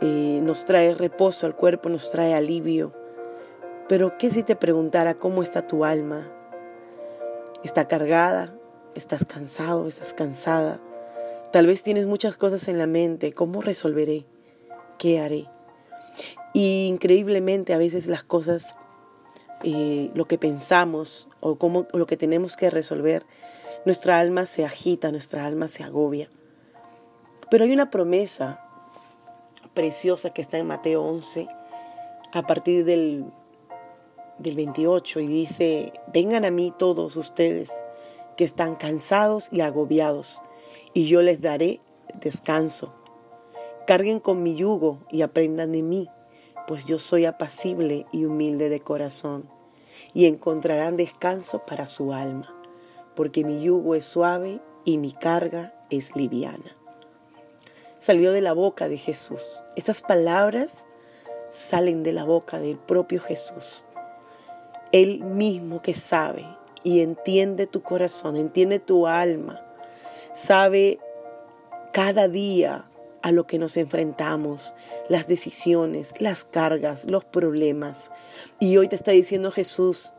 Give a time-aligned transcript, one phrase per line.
[0.00, 2.92] eh, nos trae reposo al cuerpo, nos trae alivio.
[3.88, 6.32] Pero ¿qué si te preguntara cómo está tu alma?
[7.62, 8.52] ¿Está cargada?
[8.96, 9.86] ¿Estás cansado?
[9.86, 10.80] ¿Estás cansada?
[11.52, 13.32] Tal vez tienes muchas cosas en la mente.
[13.34, 14.26] ¿Cómo resolveré?
[14.98, 15.46] ¿Qué haré?
[16.52, 18.74] Y increíblemente a veces las cosas
[19.62, 23.24] lo que pensamos o, cómo, lo que tenemos que resolver,
[23.84, 26.28] nuestra alma se agita, nuestra alma se agobia.
[27.50, 28.60] Pero hay una promesa
[29.74, 31.48] preciosa que está en Mateo 11,
[32.32, 33.24] a partir del,
[34.38, 37.72] del 28, y dice, vengan a mí todos ustedes
[38.36, 40.42] que están cansados y agobiados,
[40.92, 41.80] y yo les daré
[42.20, 42.92] descanso.
[43.86, 46.08] Carguen con mi yugo y aprendan de mí,
[46.66, 49.48] pues yo soy apacible y humilde de corazón,
[50.12, 52.54] y encontrarán descanso para su alma,
[53.14, 56.76] porque mi yugo es suave y mi carga es liviana.
[57.98, 59.62] Salió de la boca de Jesús.
[59.74, 60.84] Estas palabras
[61.52, 63.84] salen de la boca del propio Jesús.
[64.92, 66.46] Él mismo que sabe
[66.84, 69.60] y entiende tu corazón, entiende tu alma,
[70.34, 71.00] sabe
[71.92, 72.88] cada día
[73.26, 74.76] a lo que nos enfrentamos,
[75.08, 78.12] las decisiones, las cargas, los problemas.
[78.60, 80.12] Y hoy te está diciendo Jesús,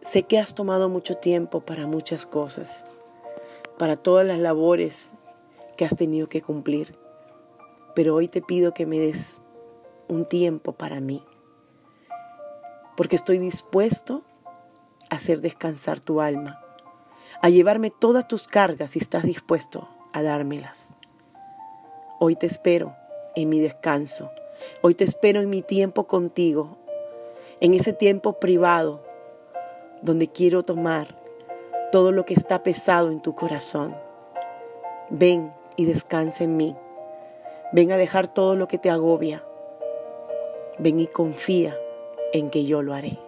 [0.00, 2.84] sé que has tomado mucho tiempo para muchas cosas,
[3.76, 5.10] para todas las labores
[5.76, 6.96] que has tenido que cumplir,
[7.92, 9.38] pero hoy te pido que me des
[10.06, 11.24] un tiempo para mí,
[12.96, 14.22] porque estoy dispuesto
[15.10, 16.60] a hacer descansar tu alma,
[17.42, 20.90] a llevarme todas tus cargas si estás dispuesto a dármelas.
[22.20, 22.96] Hoy te espero
[23.36, 24.32] en mi descanso.
[24.82, 26.76] Hoy te espero en mi tiempo contigo,
[27.60, 29.04] en ese tiempo privado
[30.02, 31.14] donde quiero tomar
[31.92, 33.96] todo lo que está pesado en tu corazón.
[35.10, 36.74] Ven y descansa en mí.
[37.72, 39.44] Ven a dejar todo lo que te agobia.
[40.78, 41.78] Ven y confía
[42.32, 43.27] en que yo lo haré.